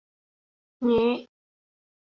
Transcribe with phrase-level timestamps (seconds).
[0.85, 1.09] เงะ